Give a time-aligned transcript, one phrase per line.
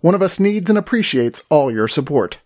[0.00, 2.38] One of us needs and appreciates all your support.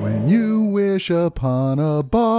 [0.00, 2.31] When you wish upon a bar,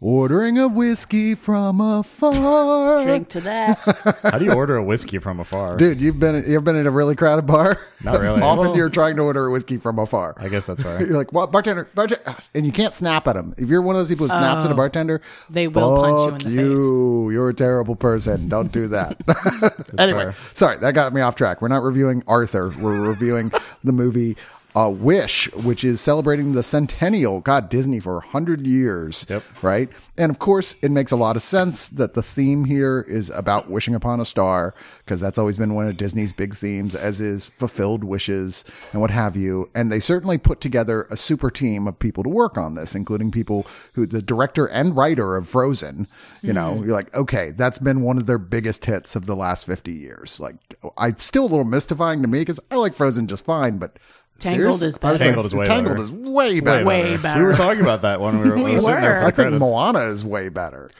[0.00, 3.04] ordering a whiskey from afar.
[3.04, 3.78] Drink to that.
[4.22, 5.76] How do you order a whiskey from afar?
[5.76, 7.80] Dude, you've been you've been in a really crowded bar.
[8.02, 8.40] Not really.
[8.40, 10.34] Often Well- you're trying to order a whiskey from afar.
[10.38, 11.00] I guess that's right.
[11.08, 13.54] You're like, what bartender, bartender, and you can't snap at them.
[13.58, 14.76] If you're one of those people who snaps at a oh.
[14.76, 15.44] bartender, Oh.
[15.50, 17.30] They will punch you in the you.
[17.30, 18.48] You're a terrible person.
[18.48, 19.16] Don't do that.
[19.98, 20.34] anyway, fair.
[20.54, 21.62] sorry, that got me off track.
[21.62, 22.70] We're not reviewing Arthur.
[22.78, 23.52] We're reviewing
[23.84, 24.36] the movie.
[24.78, 29.26] Uh, Wish, which is celebrating the centennial, God, Disney for 100 years.
[29.28, 29.42] Yep.
[29.60, 29.88] Right?
[30.16, 33.68] And of course, it makes a lot of sense that the theme here is about
[33.68, 37.46] wishing upon a star, because that's always been one of Disney's big themes, as is
[37.46, 39.68] fulfilled wishes and what have you.
[39.74, 43.32] And they certainly put together a super team of people to work on this, including
[43.32, 46.06] people who, the director and writer of Frozen.
[46.40, 49.66] You know, you're like, okay, that's been one of their biggest hits of the last
[49.66, 50.38] 50 years.
[50.38, 50.54] Like,
[50.96, 53.98] I'm still a little mystifying to me because I like Frozen just fine, but.
[54.38, 54.88] Tangled seriously?
[54.88, 55.18] is better.
[55.18, 56.02] Tangled is way Tangled better.
[56.02, 56.84] is way better.
[56.84, 57.40] Way better.
[57.40, 59.26] We were talking about that when we were, We we were there were.
[59.26, 59.52] I think.
[59.52, 60.90] Moana is way better.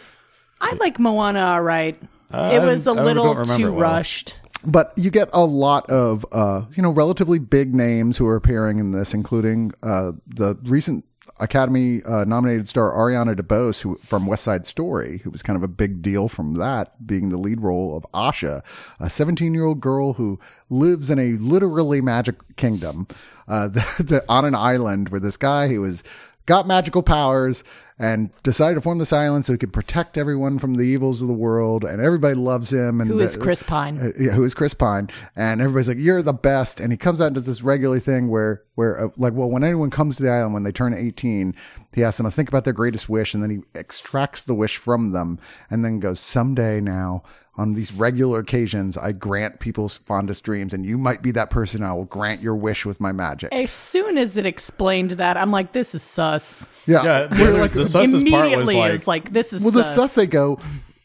[0.60, 2.00] I like Moana all right.
[2.32, 3.80] Uh, it was a I little remember too it well.
[3.80, 4.36] rushed.
[4.66, 8.78] But you get a lot of, uh, you know, relatively big names who are appearing
[8.80, 11.04] in this, including uh, the recent
[11.38, 15.62] Academy uh, nominated star Ariana DeBose, who from West Side Story, who was kind of
[15.62, 18.62] a big deal from that, being the lead role of Asha,
[19.00, 20.38] a 17 year old girl who
[20.70, 23.06] lives in a literally magic kingdom
[23.48, 26.04] uh, the, the, on an island where this guy who was
[26.48, 27.62] got magical powers
[27.98, 31.28] and decided to form this island so he could protect everyone from the evils of
[31.28, 33.98] the world and everybody loves him and Who is Chris Pine?
[33.98, 37.20] uh, yeah, who is Chris Pine, and everybody's like, "You're the best." And he comes
[37.20, 40.22] out and does this regular thing where, where, uh, like, well, when anyone comes to
[40.22, 41.54] the island when they turn 18,
[41.92, 44.76] he asks them to think about their greatest wish, and then he extracts the wish
[44.78, 45.38] from them,
[45.70, 47.22] and then goes, "Someday now."
[47.58, 51.82] On these regular occasions, I grant people's fondest dreams, and you might be that person.
[51.82, 53.52] I will grant your wish with my magic.
[53.52, 56.68] As soon as it explained that, I'm like, this is sus.
[56.86, 59.62] Yeah, Yeah, the, We're like, the sussest part was Immediately like, is like, this is
[59.62, 59.94] well, the sus.
[59.96, 60.60] sus they go,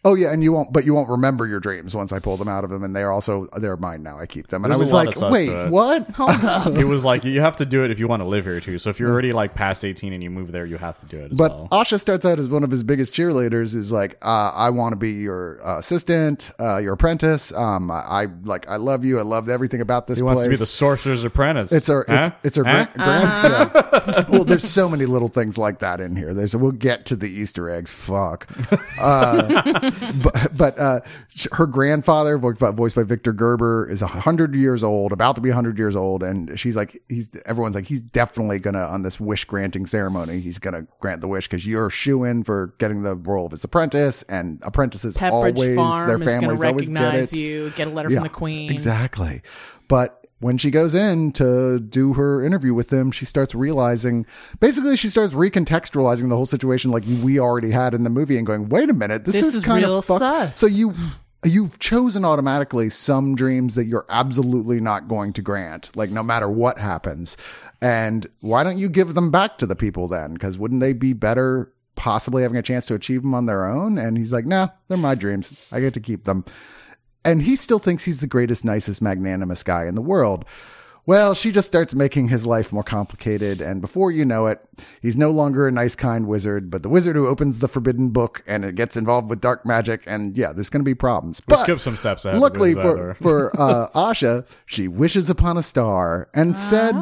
[0.05, 2.47] oh yeah, and you won't, but you won't remember your dreams once I pull them
[2.47, 4.19] out of them, and they're also they're mine now.
[4.19, 5.69] I keep them, and There's I a was lot like, of sus wait, it.
[5.71, 6.09] what?
[6.11, 6.67] Hold up.
[6.77, 8.79] it was like you have to do it if you want to live here too.
[8.79, 11.19] So if you're already like past 18 and you move there, you have to do
[11.19, 11.67] it as But well.
[11.71, 13.75] Asha starts out as one of his biggest cheerleaders.
[13.75, 17.51] Is like, uh, I want to be your uh, assistant, uh, your apprentice.
[17.53, 19.19] Um, I, I like, I love you.
[19.19, 20.27] I love everything about this He place.
[20.35, 21.71] wants to be the sorcerer's apprentice.
[21.71, 22.31] It's our, Huh?
[22.43, 22.87] it's, it's our Huh?
[22.93, 24.25] grand, grand yeah.
[24.29, 26.33] Well, there's so many little things like that in here.
[26.33, 27.91] There's, we'll get to the Easter eggs.
[27.91, 28.47] Fuck.
[28.99, 29.91] Uh,
[30.21, 31.01] but, but, uh,
[31.53, 35.41] her grandfather, voiced by, voiced by Victor Garber, is a hundred years old, about to
[35.41, 36.23] be a hundred years old.
[36.23, 40.59] And she's like, he's, everyone's like, he's definitely gonna, on this wish granting ceremony, he's
[40.59, 44.23] gonna grant the wish because you're shoe in for getting the role of his apprentice
[44.23, 47.39] and apprentices Pepperidge always, Farm their is going to families always get recognize it.
[47.39, 47.69] you.
[47.75, 48.71] Get a letter from the queen.
[48.71, 49.41] Exactly.
[49.87, 54.25] But when she goes in to do her interview with them, she starts realizing,
[54.59, 58.45] basically, she starts recontextualizing the whole situation like we already had in the movie and
[58.45, 60.57] going, wait a minute, this, This is, is kind of fuck- sus.
[60.57, 60.93] So you.
[61.45, 66.47] You've chosen automatically some dreams that you're absolutely not going to grant, like no matter
[66.47, 67.35] what happens.
[67.81, 70.35] And why don't you give them back to the people then?
[70.35, 73.97] Because wouldn't they be better possibly having a chance to achieve them on their own?
[73.97, 75.53] And he's like, no, they're my dreams.
[75.69, 76.45] I get to keep them
[77.25, 80.45] and he still thinks he's the greatest, nicest, magnanimous guy in the world.
[81.05, 84.63] Well, she just starts making his life more complicated, and before you know it,
[85.01, 88.41] he's no longer a nice, kind wizard, but the wizard who opens the forbidden book
[88.47, 91.41] and it gets involved with dark magic, and yeah, there's going to be problems.
[91.45, 92.39] We But skip some steps ahead.
[92.39, 96.93] luckily for for uh, Asha, she wishes upon a star and said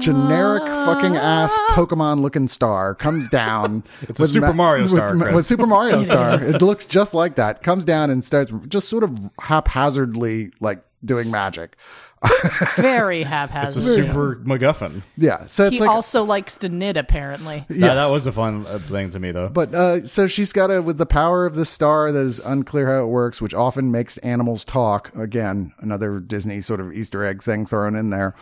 [0.00, 3.84] generic fucking ass Pokemon looking star comes down.
[4.08, 5.34] It's a Super Mario star, With, Chris.
[5.34, 6.34] with Super Mario It star.
[6.36, 6.54] is.
[6.56, 7.62] It looks just like that.
[7.62, 11.76] Comes down and starts just sort of haphazardly like doing magic.
[12.76, 13.90] Very haphazardly.
[13.90, 14.38] It's a haphazard.
[14.38, 15.02] super MacGuffin.
[15.18, 17.66] Yeah, so it's He like also likes to knit, apparently.
[17.68, 19.48] That, that was a fun uh, thing to me, though.
[19.50, 22.86] But uh, so she's got to, with the power of the star that is unclear
[22.86, 25.14] how it works, which often makes animals talk.
[25.14, 28.34] Again, another Disney sort of Easter egg thing thrown in there.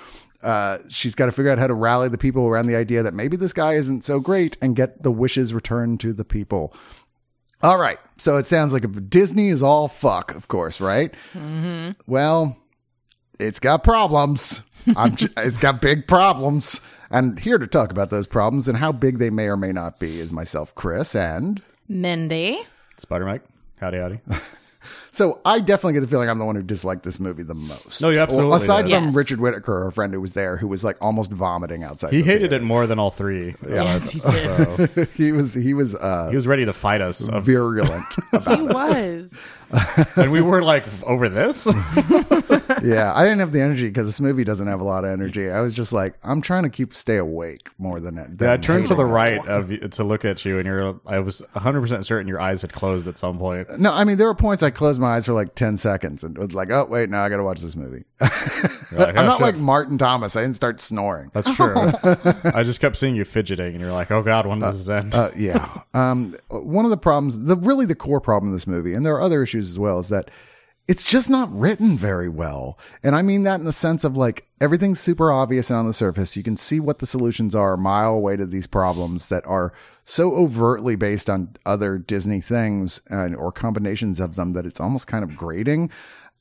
[0.43, 3.15] Uh, she's got to figure out how to rally the people around the idea that
[3.15, 6.75] maybe this guy isn't so great and get the wishes returned to the people.
[7.63, 7.99] All right.
[8.19, 11.13] So it sounds like a, Disney is all fuck, of course, right?
[11.33, 11.93] Mm-hmm.
[12.07, 12.57] Well,
[13.39, 14.63] it's got problems.
[14.97, 16.81] I'm, j- it's got big problems.
[17.11, 20.01] And here to talk about those problems and how big they may or may not
[20.01, 22.59] be is myself, Chris, and Mindy.
[22.97, 23.43] Spider Mike,
[23.79, 24.21] howdy howdy.
[25.11, 28.01] so I definitely get the feeling I'm the one who disliked this movie the most.
[28.03, 28.95] No, you absolutely Well, aside did.
[28.95, 29.15] from Yes.
[29.15, 32.13] Richard Whitaker, a friend who was there, who was like almost vomiting outside.
[32.13, 32.57] He the hated theater.
[32.57, 33.55] it more than all three.
[33.69, 34.91] Yes, he did.
[34.95, 38.05] So, he was he was uh, he was ready to fight us, uh, virulent.
[38.33, 39.41] about He was.
[40.17, 41.67] and we were like, over this.
[42.83, 45.51] yeah, I didn't have the energy because this movie doesn't have a lot of energy.
[45.51, 48.31] I was just like, I'm trying to keep stay awake more than it.
[48.41, 51.01] Yeah, I turned to the right of y- to look at you, and you're.
[51.07, 53.79] I was 100 percent certain your eyes had closed at some point.
[53.79, 56.37] No, I mean there were points I closed my eyes for like ten seconds and
[56.37, 58.05] was like, "Oh wait, now I got to watch this movie."
[58.93, 60.37] Like, I'm "Oh, not shit." like Martin Thomas.
[60.37, 61.31] I didn't start snoring.
[61.33, 61.73] That's true.
[61.75, 65.15] I just kept seeing you fidgeting, and you're like, "Oh God, when does this end?"
[65.15, 65.81] Uh, yeah.
[65.95, 69.15] Um, one of the problems, the really the core problem of this movie, and there
[69.15, 70.31] are other issues as well, is that
[70.89, 72.79] it's just not written very well.
[73.03, 75.93] And I mean that in the sense of like everything's super obvious and on the
[75.93, 76.37] surface.
[76.37, 79.73] You can see what the solutions are a mile away to these problems that are
[80.05, 85.07] so overtly based on other Disney things and or combinations of them that it's almost
[85.07, 85.91] kind of grating.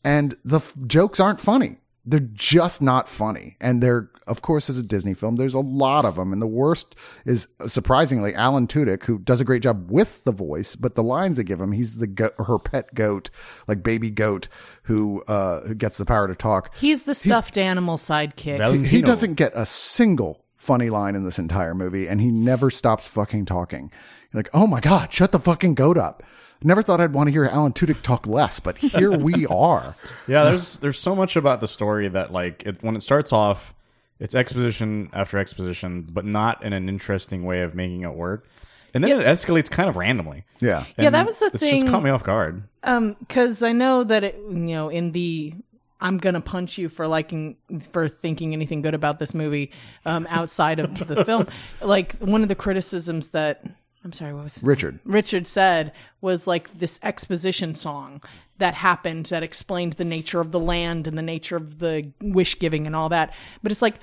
[0.03, 1.77] And the f- jokes aren't funny.
[2.03, 3.57] They're just not funny.
[3.61, 6.33] And they're, of course, as a Disney film, there's a lot of them.
[6.33, 6.95] And the worst
[7.25, 11.37] is surprisingly Alan Tudyk, who does a great job with the voice, but the lines
[11.37, 13.29] they give him, he's the go- her pet goat,
[13.67, 14.47] like baby goat,
[14.83, 16.75] who uh, who gets the power to talk.
[16.75, 18.57] He's the stuffed animal sidekick.
[18.57, 18.89] Valentino.
[18.89, 23.05] He doesn't get a single funny line in this entire movie, and he never stops
[23.05, 23.91] fucking talking.
[24.31, 26.23] You're like, oh my god, shut the fucking goat up.
[26.63, 29.95] Never thought I'd want to hear Alan Tudyk talk less, but here we are.
[30.27, 33.73] Yeah, there's there's so much about the story that like it, when it starts off,
[34.19, 38.47] it's exposition after exposition, but not in an interesting way of making it work.
[38.93, 40.43] And then it escalates kind of randomly.
[40.59, 40.83] Yeah.
[40.97, 41.81] Yeah, that was the it's thing.
[41.81, 42.63] just caught me off guard.
[42.83, 45.53] Um, because I know that it, you know, in the
[46.01, 47.57] I'm gonna punch you for liking
[47.91, 49.71] for thinking anything good about this movie,
[50.05, 51.47] um, outside of the film.
[51.81, 53.63] Like one of the criticisms that
[54.03, 54.99] I'm sorry, what was his Richard.
[55.05, 58.21] Richard said was like this exposition song
[58.57, 62.57] that happened that explained the nature of the land and the nature of the wish
[62.59, 63.33] giving and all that.
[63.61, 63.95] But it's like,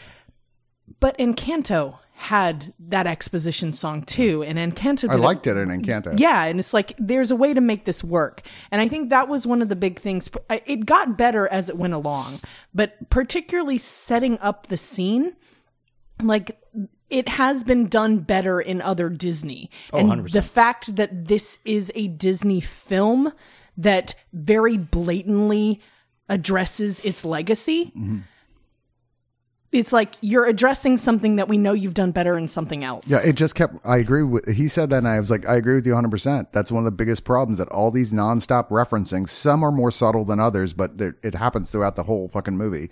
[1.00, 5.09] but Encanto had that exposition song too, and Encanto.
[5.09, 6.19] I liked it in Encanto.
[6.19, 8.43] yeah, and it's like there's a way to make this work.
[8.73, 10.29] And I think that was one of the big things.
[10.50, 12.41] It got better as it went along,
[12.75, 15.37] but particularly setting up the scene,
[16.23, 16.61] like
[17.11, 19.70] it has been done better in other Disney.
[19.93, 20.32] and 100%.
[20.32, 23.32] the fact that this is a Disney film
[23.76, 25.81] that very blatantly
[26.29, 27.93] addresses its legacy.
[29.70, 33.05] It's like you're addressing something that we know you've done better in something else.
[33.06, 33.75] Yeah, it just kept.
[33.85, 34.49] I agree with.
[34.49, 36.11] He said that, and I was like, I agree with you 100.
[36.11, 39.29] percent That's one of the biggest problems that all these nonstop referencing.
[39.29, 42.88] Some are more subtle than others, but it, it happens throughout the whole fucking movie.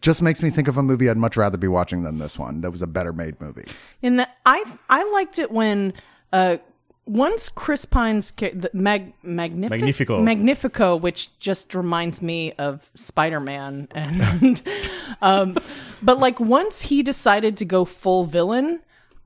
[0.00, 2.60] Just makes me think of a movie I'd much rather be watching than this one.
[2.60, 3.64] That was a better made movie.
[4.02, 5.94] And the, I I liked it when
[6.32, 6.58] uh
[7.06, 10.18] once Chris Pine's ca- the Mag, Magnific- Magnifico.
[10.22, 14.60] Magnifico, which just reminds me of Spider Man, and
[15.22, 15.56] um,
[16.02, 18.80] but like once he decided to go full villain,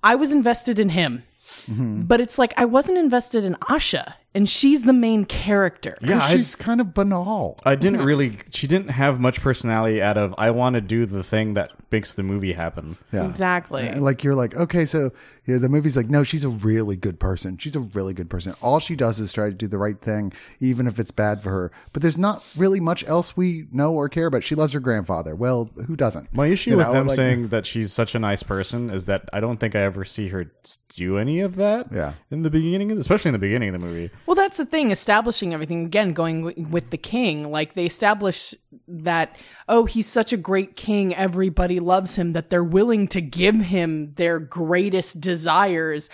[0.05, 1.25] I was invested in him.
[1.67, 2.03] Mm-hmm.
[2.03, 5.97] But it's like I wasn't invested in Asha, and she's the main character.
[6.03, 7.59] Yeah, I- she's kind of banal.
[7.65, 8.39] I didn't really.
[8.51, 10.01] She didn't have much personality.
[10.03, 12.97] Out of I want to do the thing that makes the movie happen.
[13.13, 13.29] Yeah.
[13.29, 13.89] Exactly.
[13.89, 15.11] And, Like you're like, okay, so
[15.45, 17.59] yeah, the movie's like, no, she's a really good person.
[17.59, 18.55] She's a really good person.
[18.63, 21.51] All she does is try to do the right thing, even if it's bad for
[21.51, 21.73] her.
[21.93, 24.45] But there's not really much else we know or care about.
[24.45, 25.35] She loves her grandfather.
[25.35, 26.33] Well, who doesn't?
[26.33, 29.07] My issue You with know, them like- saying that she's such a nice person is
[29.07, 30.53] that I don't think I ever see her
[30.95, 31.89] do any of that.
[31.93, 32.13] Yeah.
[32.31, 34.11] In the beginning, especially in the beginning of the movie.
[34.27, 35.87] Well, that's the thing, establishing everything.
[35.87, 38.55] Again, going w- with the king, like they establish
[38.87, 39.37] that,
[39.69, 44.15] oh, he's such a great king, everybody loves him, that they're willing to give him
[44.15, 46.09] their greatest desires,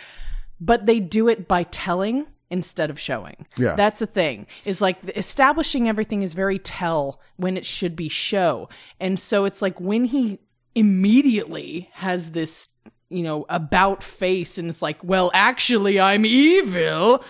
[0.60, 3.46] but they do it by telling instead of showing.
[3.58, 3.74] Yeah.
[3.74, 8.08] That's the thing, is like the- establishing everything is very tell when it should be
[8.08, 8.68] show.
[9.00, 10.38] And so it's like when he
[10.74, 12.68] immediately has this
[13.08, 17.22] you know, about face and it's like, well, actually, I'm evil.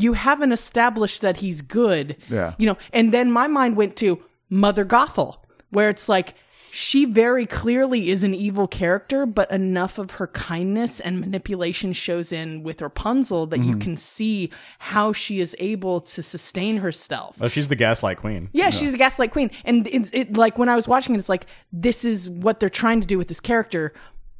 [0.00, 2.16] You haven't established that he's good.
[2.28, 2.54] Yeah.
[2.58, 5.36] You know, and then my mind went to Mother Gothel.
[5.70, 6.34] where it's like
[6.72, 12.30] she very clearly is an evil character, but enough of her kindness and manipulation shows
[12.32, 13.80] in with Rapunzel that you mm-hmm.
[13.80, 17.38] can see how she is able to sustain herself.
[17.40, 18.50] Oh, she's the gaslight queen.
[18.52, 21.28] Yeah, she's the gaslight queen, and it's it like when I was watching it, it's
[21.28, 23.92] like this is what they're trying to do with this character,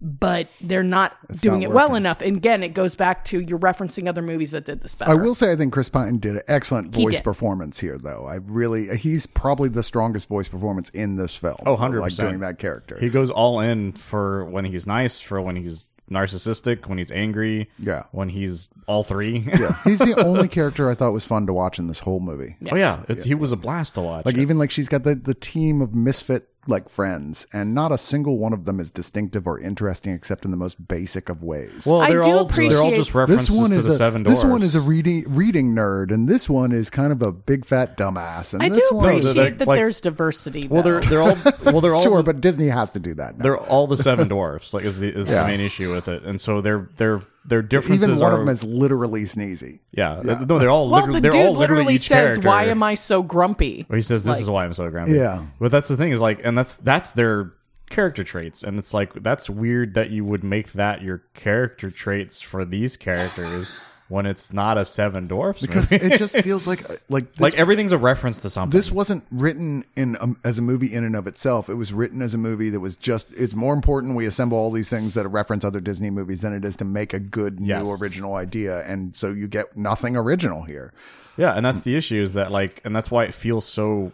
[0.03, 2.21] but they're not doing not it well enough.
[2.23, 5.11] And again, it goes back to you're referencing other movies that did this better.
[5.11, 7.25] I will say I think Chris Pine did an excellent voice did.
[7.25, 8.27] performance here, though.
[8.27, 11.57] I really he's probably the strongest voice performance in this film.
[11.67, 12.01] Oh, 100%.
[12.01, 12.99] like doing that character.
[12.99, 17.71] He goes all in for when he's nice, for when he's narcissistic, when he's angry,
[17.79, 18.05] Yeah.
[18.11, 19.49] when he's all three.
[19.59, 22.57] yeah, he's the only character I thought was fun to watch in this whole movie.
[22.71, 24.27] Oh yeah, it's, he was a blast to watch.
[24.27, 27.97] Like even like she's got the the team of misfit like friends, and not a
[27.99, 31.87] single one of them is distinctive or interesting except in the most basic of ways.
[31.87, 33.97] well, I they're do all they're all just references this one to is the a
[33.97, 37.33] seven this one is a reading reading nerd, and this one is kind of a
[37.33, 38.53] big fat dumbass.
[38.53, 40.69] And I this do one, appreciate they're that like- there's diversity.
[40.69, 41.01] well, though.
[41.01, 43.39] they're they're all well they're all sure, the- but Disney has to do that.
[43.39, 43.43] Now.
[43.43, 44.75] they're all the seven dwarfs.
[44.75, 45.43] Like is the is Yeah.
[45.43, 48.41] the main issue with it, and so their their their differences Even one are of
[48.41, 49.81] them is literally sneezy.
[49.93, 52.49] yeah, no they're all well, literally the they're all dude literally literally each says, character.
[52.49, 55.47] "Why am I so grumpy?" Or he says, "This is why I'm so grumpy." Yeah.
[55.59, 57.53] but that's the thing is like, and that's that's their
[57.89, 62.41] character traits, and it's like that's weird that you would make that your character traits
[62.41, 63.71] for these characters
[64.11, 66.05] when it's not a Seven Dwarfs Because movie.
[66.13, 68.77] it just feels like like this like everything's a reference to something.
[68.77, 71.69] this wasn't written in um, as a movie in and of itself.
[71.71, 73.29] It was written as a movie that was just.
[73.33, 76.65] It's more important we assemble all these things that reference other Disney movies than it
[76.65, 77.85] is to make a good Yes.
[77.85, 78.81] new original idea.
[78.87, 80.93] And so you get nothing original here.
[81.37, 84.13] yeah, and that's the issue is that like, and that's why it feels so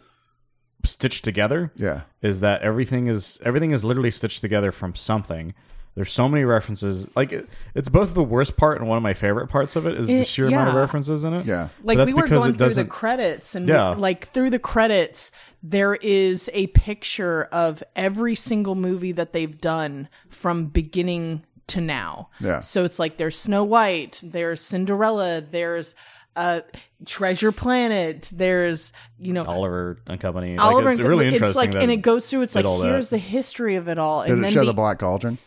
[0.85, 1.71] stitched together.
[1.75, 2.03] Yeah.
[2.23, 5.55] is that everything is everything is literally stitched together from something.
[5.97, 7.09] There's so many references.
[7.17, 9.99] Like it, it's both the worst part and one of my favorite parts of it
[9.99, 11.47] is the It- sheer amount of references in it.
[11.47, 11.69] Yeah.
[11.83, 13.89] like that's we were going through the credits and Yeah.
[13.91, 15.31] like through the credits
[15.63, 22.29] there is a picture of every single movie that they've done from beginning to now
[22.41, 22.61] Yeah.
[22.61, 25.95] so it's like there's snow white there's cinderella there's
[26.37, 26.61] uh
[27.07, 30.59] treasure planet there's you know Oliver and Company.
[30.59, 31.59] Oliver like, it's and- really it's interesting.
[31.61, 32.89] like that and it goes through it's like all that.
[32.89, 35.39] here's the history of it all Did and it then show the, the, Black Cauldron?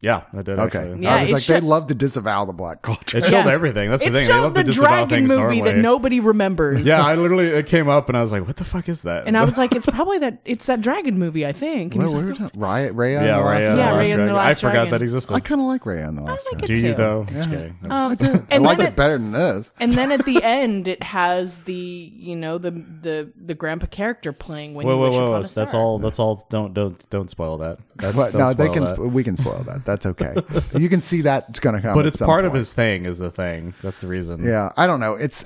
[0.00, 0.58] Yeah, it did.
[0.58, 0.78] Okay.
[0.78, 1.02] Actually.
[1.02, 3.22] Yeah, I was it like, sho- they'd love to disavow the Black Cauldron.
[3.22, 3.50] It showed Yeah.
[3.52, 3.90] everything.
[3.90, 4.26] That's the it thing.
[4.26, 7.46] They showed love the to disavow dragon things movie that nobody remembers Yeah, I literally
[7.48, 9.56] it came up and I was like, "What the fuck is that?" and I was
[9.62, 11.94] like, it's probably that it's that dragon movie, I think.
[11.94, 13.44] And What, he's what like, talking- Riot, Raya, "Yeah, and the.
[13.44, 13.76] Last Yeah, Dragon?
[13.78, 14.36] Yeah, Last Ray and the Dragon.
[14.36, 14.90] I forgot Dragon.
[14.90, 15.34] that existed.
[15.34, 16.64] I kind of like Raya and the Last I like Dragon.
[16.64, 16.96] it Do you too.
[16.96, 17.24] though?
[17.30, 17.76] Just kidding.
[17.84, 19.72] Um, I and liked then it better than this.
[19.80, 24.32] And then at the end, it has the you know the the the grandpa character
[24.32, 25.24] playing when Whoa, you whoa, wish whoa!
[25.26, 25.80] upon a That's star.
[25.80, 25.98] all.
[25.98, 26.46] That's all.
[26.50, 27.78] Don't don't don't spoil that.
[27.96, 29.12] That's, no, they can.
[29.12, 29.85] we can spoil that.
[29.86, 30.34] That's okay.
[30.76, 31.94] you can see that it's going to come.
[31.94, 33.06] but it's part of his thing.
[33.06, 33.72] Is the thing.
[33.82, 34.44] That's the reason.
[34.44, 35.14] Yeah, I don't know.
[35.14, 35.44] It's.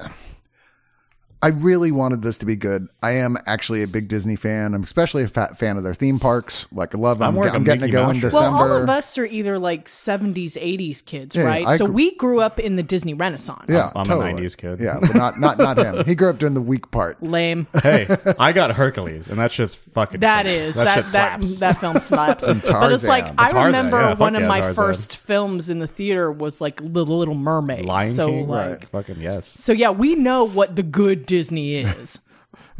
[1.42, 2.88] I really wanted this to be good.
[3.02, 4.74] I am actually a big Disney fan.
[4.74, 6.66] I'm especially a fat fan of their theme parks.
[6.70, 7.22] Like I love.
[7.22, 8.30] I'm, more like I'm a getting to go Mouse in shirt.
[8.32, 8.56] December.
[8.58, 11.66] Well, all of us are either like 70s, 80s kids, Yeah, right?
[11.66, 13.64] I so gr- we grew up in the Disney Renaissance.
[13.68, 14.80] Yeah, I'm a 90s kid.
[14.80, 16.04] Yeah, but not not not him.
[16.04, 17.22] He grew up during the weak part.
[17.22, 17.66] Lame.
[17.82, 18.06] hey,
[18.38, 20.20] I got Hercules, and that's just fucking.
[20.20, 20.58] That crazy.
[20.62, 21.58] is that that shit that slaps.
[21.60, 22.44] that film slaps.
[22.44, 23.34] but it's like Tarzan.
[23.38, 24.74] I Tarzan, remember yeah, fuck one of yeah, my Tarzan.
[24.84, 27.86] first films in the theater was like The Little Mermaid.
[27.86, 28.88] Lion so King, like Right.
[28.90, 29.46] Fucking yes.
[29.48, 32.20] so yeah, we know what the good Disney is.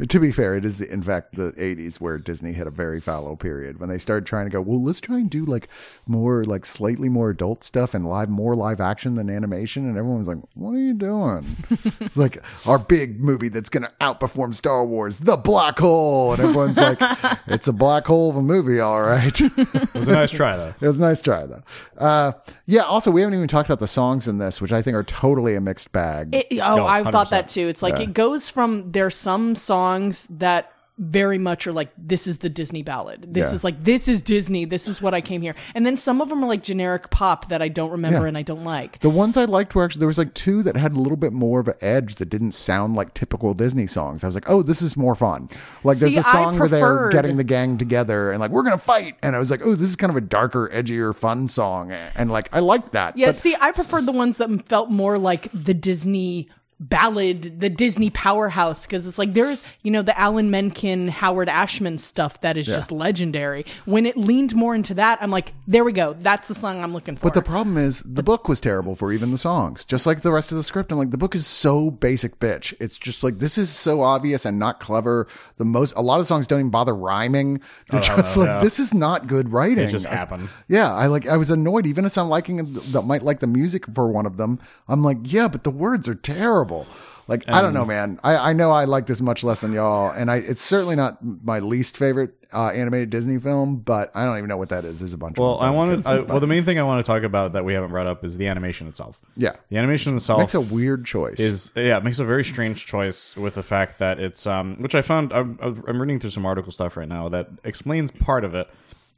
[0.07, 2.99] To be fair, it is the, in fact the '80s where Disney hit a very
[2.99, 4.61] fallow period when they started trying to go.
[4.61, 5.67] Well, let's try and do like
[6.07, 9.87] more, like slightly more adult stuff and live more live action than animation.
[9.87, 11.45] And everyone was like, "What are you doing?"
[11.99, 16.41] it's like our big movie that's going to outperform Star Wars, The Black Hole, and
[16.41, 16.97] everyone's like,
[17.47, 20.73] "It's a black hole of a movie, all right." It was a nice try though.
[20.81, 21.63] It was a nice try, though.
[21.97, 22.31] Uh,
[22.65, 22.81] yeah.
[22.81, 25.55] Also, we haven't even talked about the songs in this, which I think are totally
[25.55, 26.33] a mixed bag.
[26.33, 27.67] It, oh, No, I thought that too.
[27.67, 29.90] It's like it goes from there's some songs
[30.29, 33.25] that very much are like this is the Disney ballad.
[33.33, 33.55] This Yeah.
[33.55, 34.65] is like this is Disney.
[34.65, 35.55] This is what I came here.
[35.73, 38.27] And then some of them are like generic pop that I don't remember Yeah.
[38.27, 38.99] and I don't like.
[38.99, 41.33] the ones I liked were actually there was like two that had a little bit
[41.33, 44.23] more of an edge that didn't sound like typical Disney songs.
[44.23, 45.49] I was like, oh, this is more fun.
[45.83, 48.63] Like there's See, a song I where they're getting the gang together and like we're
[48.63, 51.47] gonna fight, and I was like, oh, this is kind of a darker, edgier, fun
[51.47, 53.17] song, and like I liked that.
[53.17, 56.49] Yeah, But- see, I preferred the ones that felt more like the Disney
[56.81, 61.99] ballad, the Disney powerhouse, because it's like there's, you know, the Alan Menken, Howard Ashman
[61.99, 63.65] stuff that is just legendary.
[63.85, 66.13] When it leaned more into that, I'm like, there we go.
[66.13, 67.23] That's the song I'm looking for.
[67.27, 70.31] But the problem is the book was terrible for even the songs, just like the
[70.31, 70.91] rest of the script.
[70.91, 72.73] I'm like, the book is so basic, bitch.
[72.79, 75.27] It's just like this is so obvious and not clever.
[75.57, 77.59] The most, a lot of songs don't even bother rhyming.
[77.61, 78.59] Oh, They're just like, yeah.
[78.59, 79.89] this is not good writing.
[79.89, 80.49] It just I- happened.
[80.67, 81.27] Yeah, I like.
[81.27, 84.37] I was annoyed, even as I'm liking that might like the music for one of
[84.37, 84.59] them.
[84.87, 86.70] I'm like, yeah, but the words are terrible.
[86.71, 86.87] Horrible.
[87.27, 88.19] Like I don't know, man.
[88.23, 91.19] I, I know I like this much less than y'all, and I it's certainly not
[91.23, 94.99] my least favorite uh, animated Disney film, but I don't even know what that is.
[94.99, 95.37] There's a bunch.
[95.37, 96.05] Well, of I wanted.
[96.05, 98.25] I, well, the main thing I want to talk about that we haven't brought up
[98.25, 99.19] is the animation itself.
[99.37, 101.39] yeah, The animation itself makes a weird choice.
[101.39, 104.95] is yeah, it makes a very strange choice with the fact that it's um, which
[104.95, 105.31] I found.
[105.31, 108.67] I'm, I'm reading through some article stuff right now that explains part of it,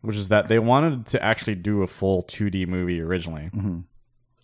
[0.02, 3.50] which is that they wanted to actually do a full 2D movie originally,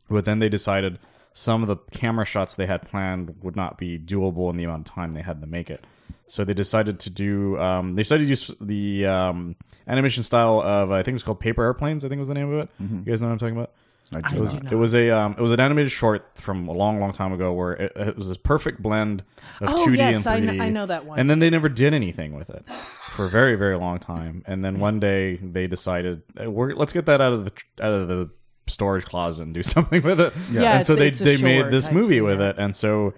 [0.09, 0.97] but then they decided
[1.33, 4.87] some of the camera shots they had planned would not be doable in the amount
[4.89, 5.85] of time they had to make it.
[6.27, 7.57] So they decided to do.
[7.59, 9.55] Um, they decided to use the um,
[9.87, 12.05] animation style of I think it was called Paper Airplanes.
[12.05, 12.69] I think was the name of it.
[12.79, 13.71] You guys know what I'm talking about?
[14.11, 14.71] I do It was, not.
[14.73, 17.53] it was a um, it was an animated short from a long, long time ago
[17.53, 19.23] where it, it was this perfect blend
[19.61, 20.61] of Oh, 2D yes, I and kn- 3D.
[20.61, 21.19] I know that one.
[21.19, 22.67] And then they never did anything with it
[23.11, 24.43] for a very, very long time.
[24.47, 27.51] And then one day they decided, "Eh, we're, let's get that out of the
[27.83, 28.29] out of the
[28.69, 30.33] storage closet and do something with it.
[30.51, 32.51] Yeah, and so they they made this type movie with scenario.
[32.51, 33.13] it, and so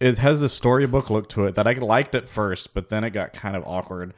[0.00, 3.10] it has this storybook look to it that I liked at first, but then it
[3.10, 4.12] got kind of awkward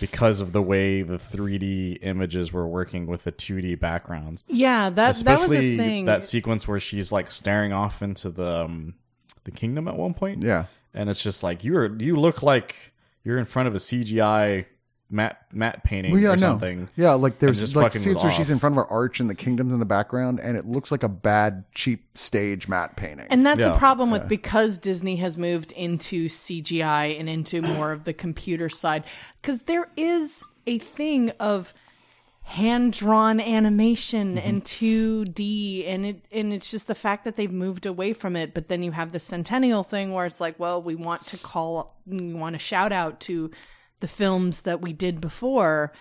[0.00, 4.94] because of the way the 3D images were working with the 2D backgrounds Yeah, that
[4.94, 6.04] that was a especially thing.
[6.06, 8.94] that sequence where she's like staring off into the um,
[9.44, 10.42] the kingdom at one point.
[10.42, 10.64] yeah.
[10.94, 12.92] and it's just like you're you look like
[13.24, 14.64] you're in front of a CGI
[15.10, 16.48] matte matte painting Well, yeah, or no.
[16.52, 16.88] something.
[16.96, 19.28] Yeah, like there's just like fucking scenes where she's in front of her arch and
[19.28, 23.26] the kingdoms in the background, and it looks like a bad, cheap stage matte painting.
[23.30, 23.70] And that's Yeah.
[23.70, 28.68] the problem with because Disney has moved into CGI and into more of the computer
[28.68, 29.04] side.
[29.40, 31.74] Because there is a thing of
[32.42, 34.48] hand drawn animation mm-hmm.
[34.48, 38.52] and 2D and it and it's just the fact that they've moved away from it
[38.54, 41.94] but then you have the centennial thing where it's like well we want to call
[42.08, 43.52] we want to shout out to
[44.00, 45.92] the films that we did before.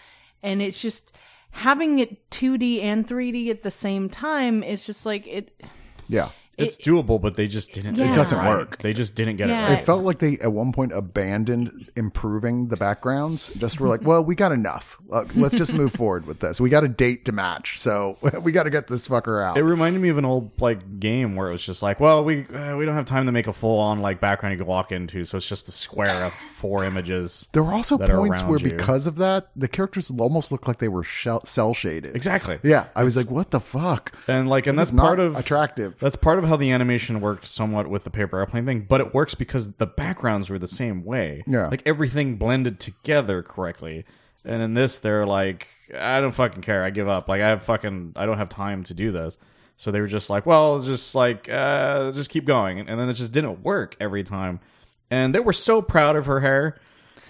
[0.42, 1.12] And it's just
[1.52, 5.64] having it 2D and 3D at the same time it's just like it
[6.08, 6.30] yeah,
[6.60, 7.98] It's doable, but they just didn't.
[8.00, 8.78] It doesn't work.
[8.80, 9.74] They just didn't get Yeah.
[9.74, 13.50] it it felt like they at one point abandoned improving the backgrounds.
[13.58, 14.98] Just were like, well, we got enough.
[15.12, 16.60] Uh, let's just move forward with this.
[16.60, 19.58] We got a date to match, so we got to get this fucker out.
[19.58, 22.46] It reminded me of an old like game where it was just like, well, we
[22.48, 24.92] uh, we don't have time to make a full on like background you can walk
[24.92, 27.48] into, so it's just a square of four images.
[27.54, 28.72] there were also that points where, you.
[28.72, 32.16] because of that, the characters almost looked like they were shell- cell shaded.
[32.16, 32.60] Exactly.
[32.64, 34.12] Yeah, I was like, what the fuck?
[34.28, 35.96] And like, and that's It's not part of attractive.
[36.00, 39.14] That's part of how the animation worked somewhat with the paper airplane thing, but it
[39.14, 41.44] works because the backgrounds were the same way.
[41.48, 41.68] Yeah.
[41.68, 44.04] Like everything blended together correctly.
[44.44, 46.84] And in this, they're like, I don't fucking care.
[46.84, 47.28] I give up.
[47.30, 49.38] Like, I have fucking, I don't have time to do this.
[49.78, 52.80] So they were just like, well, just like, uh, just keep going.
[52.80, 54.60] And then it just didn't work every time.
[55.10, 56.78] And they were so proud of her hair.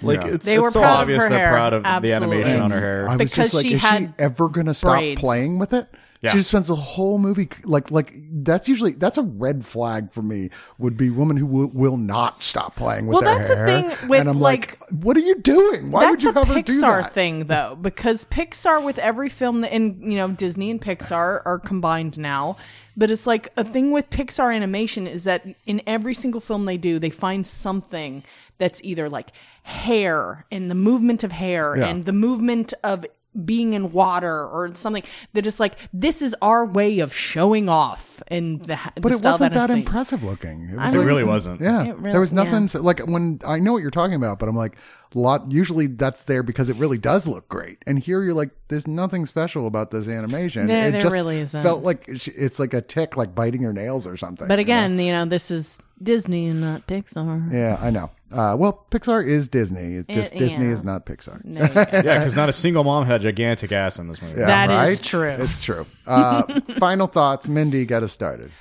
[0.01, 0.27] Like, Yeah.
[0.35, 1.51] it's, They it's were so proud of obvious they're hair.
[1.51, 2.37] proud of the Absolutely.
[2.37, 3.09] animation on her hair.
[3.09, 5.19] I was Because just like, she is had she ever gonna stop braids.
[5.19, 5.87] playing with it?
[6.21, 6.31] Yeah.
[6.31, 10.21] She just spends the whole movie like like that's usually that's a red flag for
[10.21, 10.49] me.
[10.77, 13.67] Would be women who will, will not stop playing with Well, their that's the hair.
[13.67, 15.91] thing with, and I'm like- like, what are you doing?
[15.91, 17.13] Why would you have her do Pixar that?
[17.13, 21.57] thing, though, because Pixar with every film that, and you know, Disney and Pixar are
[21.59, 22.57] combined now.
[22.97, 26.75] But it's like a thing with Pixar animation is that in every single film they
[26.77, 28.23] do, they find something
[28.57, 29.29] that's either like
[29.63, 31.87] hair and the movement of hair Yeah.
[31.87, 33.05] and the movement of
[33.45, 38.21] being in water or something that is like this is our way of showing off
[38.27, 40.69] and the, the But it wasn't that, that impressive looking.
[40.71, 41.61] It was it like- really wasn't.
[41.61, 42.65] Yeah, It really- there was nothing yeah.
[42.67, 44.75] so- like when I know what you're talking about, but I'm like,
[45.13, 45.51] lot.
[45.51, 49.25] Usually that's there because it really does look great, and here you're like, there's nothing
[49.25, 50.67] special about this animation.
[50.67, 51.61] There- it there just really isn't.
[51.63, 54.47] Felt like it's- it's like a tick, like biting your nails or something.
[54.47, 54.73] But you know?
[54.73, 57.51] again, you know, this is Disney and not Pixar.
[57.51, 58.11] yeah, I know.
[58.31, 59.95] Uh, well, Pixar is Disney.
[59.95, 60.71] It's just Disney yeah.
[60.73, 61.43] is not Pixar.
[61.43, 62.01] No, yeah.
[62.03, 64.39] Yeah, because not a single mom had a gigantic ass in this movie.
[64.39, 65.03] Yeah, That is right?
[65.03, 65.29] true.
[65.45, 65.87] It's true.
[66.05, 66.43] Uh,
[66.77, 67.85] final thoughts, Mindy.
[67.87, 68.51] Get us started.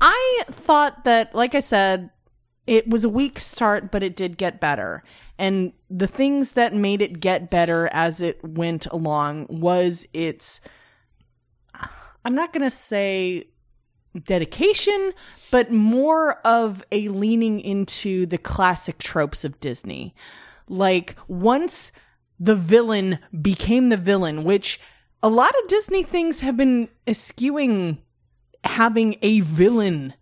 [0.00, 2.10] I thought that, like I said,
[2.66, 5.02] it was a weak start, but it did get better.
[5.38, 10.60] And the things that made it get better as it went along was its,
[12.24, 13.44] I'm not going to say
[14.24, 15.12] dedication,
[15.50, 20.14] but more of a leaning into the classic tropes of Disney.
[20.68, 21.92] Like, once
[22.40, 24.80] the villain became the villain, which
[25.22, 28.02] a lot of Disney things have been eschewing
[28.64, 30.14] having a villain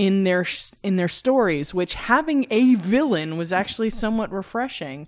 [0.00, 0.46] in their
[0.82, 5.06] in their stories, which having a villain was actually somewhat refreshing.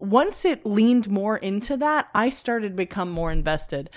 [0.00, 3.88] Once it leaned more into that, I started to become more invested.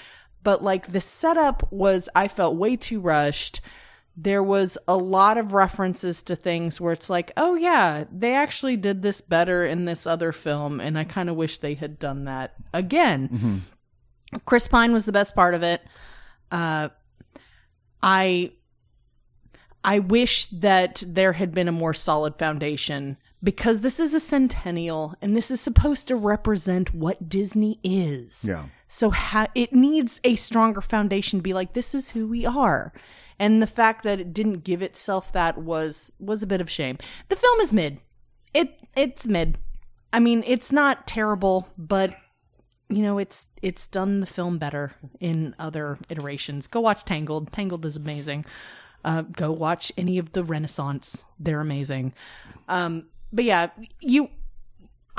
[0.43, 3.59] But like the setup was I felt way too rushed.
[4.15, 8.77] There was a lot of references to things where it's like, "Oh yeah, they actually
[8.77, 12.25] did this better in this other film and I kind of wish they had done
[12.25, 13.63] that again."
[14.45, 15.81] Chris Pine was the best part of it.
[16.51, 16.89] Uh
[18.03, 18.51] I
[19.83, 25.15] I wish that there had been a more solid foundation because this is a centennial
[25.21, 28.43] and this is supposed to represent what Disney is.
[28.45, 28.65] Yeah.
[28.87, 32.91] So ha- it needs a stronger foundation to be like this is who we are.
[33.37, 36.97] And the fact that it didn't give itself that was was a bit of shame.
[37.29, 37.99] The film is mid.
[38.53, 39.59] It it's mid.
[40.11, 42.15] I mean, it's not terrible, but
[42.89, 46.67] you know, it's it's done the film better in other iterations.
[46.67, 47.53] Go watch Tangled.
[47.53, 48.45] Tangled is amazing.
[49.05, 51.23] Uh, go watch any of the Renaissance.
[51.39, 52.13] They're amazing.
[52.67, 53.69] Um, but yeah,
[54.01, 54.29] you.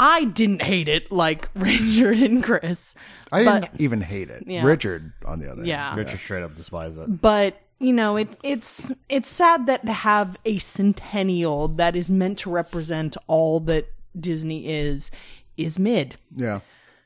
[0.02, 2.94] I didn't hate it like Richard and Chris.
[3.30, 4.44] I but- didn't even hate it.
[4.46, 4.64] Yeah.
[4.64, 5.86] Richard, on the other Yeah.
[5.88, 5.98] hand.
[5.98, 7.20] Richard straight up despised it.
[7.20, 12.38] but you know it it's it's sad that to have a centennial that is meant
[12.40, 13.86] to represent all that
[14.18, 15.10] Disney is
[15.56, 16.16] is mid.
[16.34, 16.60] Yeah.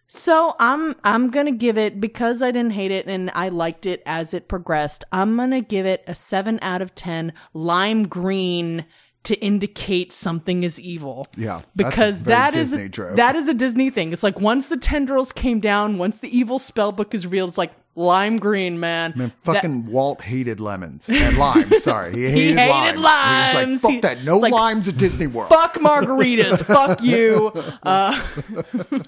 [0.07, 4.03] So I'm I'm gonna give it because I didn't hate it and I liked it
[4.07, 5.05] as it progressed.
[5.13, 8.85] I'm gonna give it a seven out of ten lime green
[9.25, 11.27] to indicate something is evil.
[11.37, 13.17] Yeah, because that is trope.
[13.17, 14.13] that is a Disney thing.
[14.13, 17.59] It's like once the tendrils came down, once the evil spell book is revealed, it's
[17.59, 19.13] like lime green, man.
[19.17, 21.83] Man, That- fucking Walt hated lemons and limes.
[21.83, 22.71] Sorry, he hated, limes.
[22.71, 23.01] He hated limes.
[23.01, 23.53] limes.
[23.53, 24.25] He's like, He- fuck that.
[24.25, 25.49] No like, limes at Disney World.
[25.51, 27.53] fuck margaritas, fuck you.
[27.83, 28.13] Uh,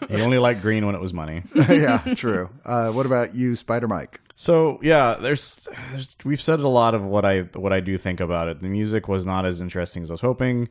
[0.09, 1.43] He only liked green when it was money.
[1.55, 2.51] yeah, true.
[2.65, 4.21] Uh, what about you, Spider Mike?
[4.35, 8.21] So yeah, there's, there's we've said a lot of what I what I do think
[8.21, 8.61] about it.
[8.61, 10.69] The music was not as interesting as I was hoping.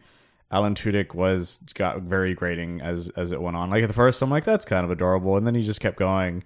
[0.51, 3.71] Alan Tudyk was got very grating as as it went on.
[3.71, 5.97] Like at the first, I'm like that's kind of adorable, and then he just kept
[5.97, 6.43] going,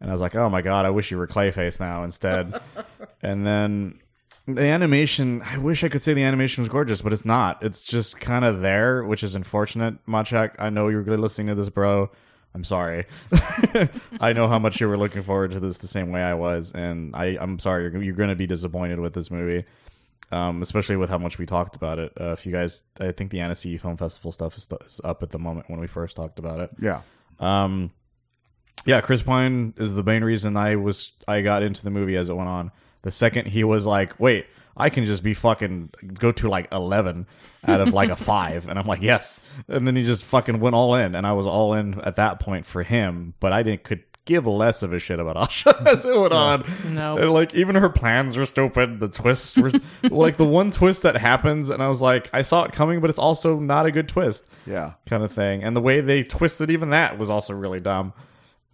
[0.00, 2.60] and I was like, oh my god, I wish you were Clayface now instead.
[3.22, 3.98] and then
[4.46, 7.62] the animation, I wish I could say the animation was gorgeous, but it's not.
[7.62, 10.04] It's just kind of there, which is unfortunate.
[10.06, 12.10] Machak, I know you're really listening to this, bro.
[12.54, 13.06] I'm sorry.
[14.20, 16.72] I know how much you were looking forward to this the same way I was,
[16.72, 19.66] and I, I'm sorry you're, you're going to be disappointed with this movie,
[20.30, 22.12] um, especially with how much we talked about it.
[22.18, 25.30] Uh, if you guys, I think the Annecy Film Festival stuff is, is up at
[25.30, 26.70] the moment when we first talked about it.
[26.80, 27.02] Yeah.
[27.40, 27.90] Um,
[28.86, 32.28] yeah, Chris Pine is the main reason I was I got into the movie as
[32.28, 32.70] it went on.
[33.02, 34.46] The second he was like, "Wait,
[34.76, 37.26] I can just be fucking go to like eleven
[37.66, 40.74] out of like a five, and I'm like, "Yes," and then he just fucking went
[40.74, 43.34] all in, and I was all in at that point for him.
[43.40, 46.64] But I didn't could give less of a shit about Asha as it went on.
[46.88, 47.16] No.
[47.16, 48.98] And, like even her plans were stupid.
[48.98, 49.70] The twists were
[50.02, 53.08] like the one twist that happens, and I was like, I saw it coming, but
[53.08, 54.94] it's also not a good twist Yeah.
[55.06, 55.62] kind of thing.
[55.62, 58.14] And the way they twisted even that was also really dumb.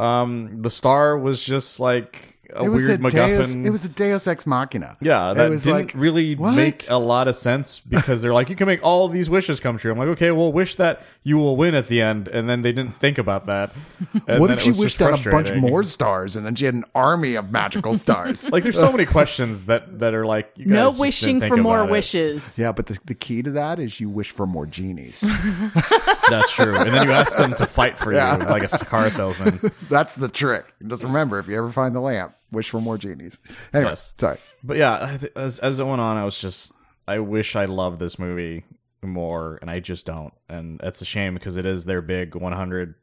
[0.02, 3.64] Um, the star was just like a It was weird a Deus, MacGuffin.
[3.66, 4.96] it was a Deus Ex Machina.
[5.00, 6.52] yeah, It that was didn't like, really what?
[6.54, 9.78] make a lot of sense because they're like, you can make all these wishes come
[9.78, 9.92] true.
[9.92, 12.72] I'm like, okay, well, wish that you will win at the end, and then they
[12.72, 13.72] didn't think about that.
[14.28, 16.54] And What then if she was just wished out a bunch more stars and then
[16.54, 18.48] she had an army of magical stars?
[18.52, 21.78] Like, there's so many questions that that are like, you guys no wishing for more
[21.80, 21.92] about it.
[21.92, 22.58] wishes.
[22.58, 25.20] yeah, but the, the key to that is you wish for more genies.
[26.30, 26.76] That's true.
[26.76, 28.38] And then you ask them to fight for Yeah.
[28.38, 29.60] you like a car salesman.
[29.88, 30.66] That's the trick.
[30.86, 33.40] Just remember, if you ever find the lamp, wish for more genies.
[33.74, 34.14] Anyway, Yes.
[34.20, 34.38] sorry.
[34.62, 36.72] But yeah, as as it went on, I was just
[37.08, 38.64] I wish I loved this movie
[39.02, 42.94] more, and I just don't, and it's a shame because it is their big 100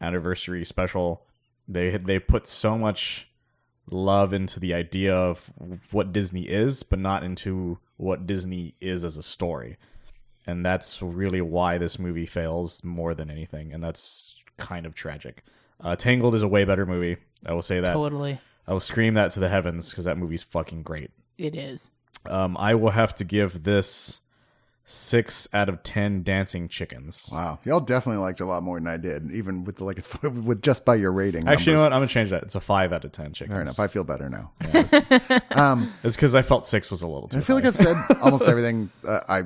[0.00, 1.22] anniversary special.
[1.68, 3.28] They they put so much
[3.90, 5.50] love into the idea of
[5.90, 9.76] what Disney is, but not into what Disney is as a story,
[10.46, 15.44] and that's really why this movie fails more than anything, and that's kind of tragic.
[15.80, 17.16] Uh, Tangled is a way better movie.
[17.46, 17.92] I will say that.
[17.92, 18.38] Totally.
[18.70, 21.10] I will scream that to the heavens because that movie's fucking great.
[21.36, 21.90] It is.
[22.24, 24.20] Um, I will have to give this
[24.84, 27.28] six out of ten dancing chickens.
[27.32, 29.98] Wow, y'all definitely liked it a lot more than I did, even with the like
[30.22, 31.48] with just by your rating.
[31.48, 31.92] Actually, you know what?
[31.92, 32.44] I'm gonna change that.
[32.44, 33.54] It's a five out of ten chickens.
[33.54, 33.80] Fair enough.
[33.80, 34.52] I feel better now.
[36.04, 37.38] It's because I felt six was a little too.
[37.38, 37.64] I feel like.
[37.64, 39.42] I've said almost everything uh, I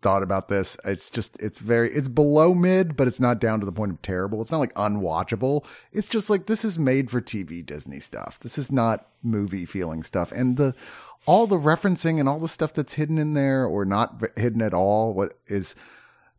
[0.00, 0.76] thought about this.
[0.84, 4.02] It's just it's very it's below mid, but it's not down to the point of
[4.02, 4.40] terrible.
[4.40, 5.64] It's not like unwatchable.
[5.92, 8.38] It's just like this is made for TV Disney stuff.
[8.40, 10.32] This is not movie feeling stuff.
[10.32, 10.74] And the
[11.26, 14.72] all the referencing and all the stuff that's hidden in there or not hidden at
[14.72, 15.74] all what is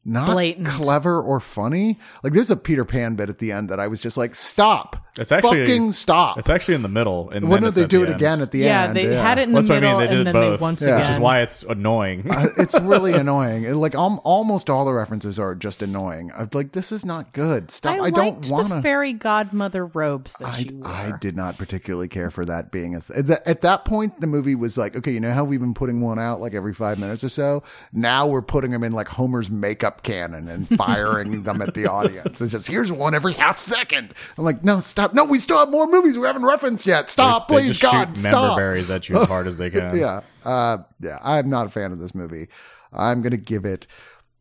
[0.06, 0.68] not Blatant.
[0.68, 2.00] clever or funny.
[2.24, 5.06] Like there's a Peter Pan bit at the end that I was just like, stop.
[5.18, 6.38] It's actually fucking stop.
[6.38, 8.16] It's actually in the middle, and When then did they do the it end.
[8.16, 8.96] again at the Yeah, end?
[8.96, 10.08] they had it in the That's what I middle mean.
[10.08, 10.88] They did and then both, they once Yeah.
[10.90, 11.00] again.
[11.02, 12.24] which is why it's annoying.
[12.58, 13.64] it's really annoying.
[13.64, 16.32] It- Like um, almost all the references are just annoying.
[16.38, 17.72] I'm like, this is not good.
[17.72, 17.96] Stop.
[17.96, 18.82] I, I, don't want the to.
[18.82, 20.88] fairy godmother robes that I, she wore.
[20.88, 24.56] I did not particularly care for that being a th- at, that, point the movie
[24.56, 27.24] was like okay you know how we've been putting one out like every five minutes
[27.24, 31.74] or so now we're putting them in like Homer's makeup cannon and firing them at
[31.74, 32.42] the audience.
[32.42, 34.14] It's just here's one every half second.
[34.38, 34.99] I'm like, no, stop.
[35.14, 37.10] No, we still have more movies we haven't referenced yet.
[37.10, 38.58] Stop, They please, just God, shoot member stop.
[38.58, 39.96] berries at you as hard as they can.
[39.98, 41.20] Yeah, uh, yeah.
[41.24, 42.48] I'm not a fan of this movie.
[42.92, 43.88] I'm gonna give it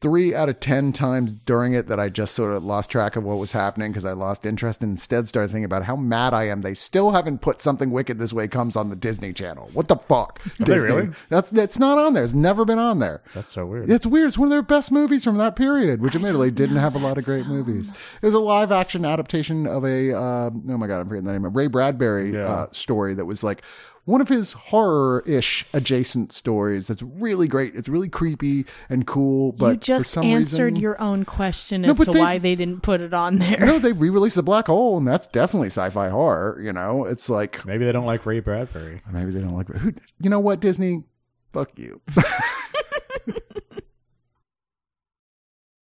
[0.00, 3.24] three out of ten times during it that I just sort of lost track of
[3.24, 6.44] what was happening because I lost interest and instead started thinking about how mad I
[6.44, 6.62] am.
[6.62, 9.70] They still haven't put something wicked this way comes on the Disney Channel.
[9.72, 10.40] What the fuck?
[10.58, 10.88] they Disney.
[10.88, 11.08] really?
[11.30, 12.22] That's that's not on there.
[12.24, 13.22] It's never been on there.
[13.34, 13.90] That's so weird.
[13.90, 14.28] It's weird.
[14.28, 17.18] It's one of their best movies from that period, which admittedly didn't have a lot
[17.18, 17.90] of great movies.
[18.22, 21.32] It was a live action adaptation of a, uh, oh my God, I'm forgetting the
[21.32, 22.40] name of Ray Bradbury Yeah.
[22.48, 23.62] uh, story that was like
[24.08, 27.74] one of his horror ish adjacent stories that's really great.
[27.74, 31.82] It's really creepy and cool, but you for just some answered reason, your own question
[31.82, 33.58] No, as to they- why they didn't put it on there.
[33.60, 36.58] No, they re-released the Black Hole, and that's definitely sci-fi horror.
[36.60, 39.02] You know, it's like Maybe they don't like Ray Bradbury.
[39.12, 39.92] maybe they don't like who.
[40.20, 41.04] You know what, Disney?
[41.52, 42.00] Fuck you.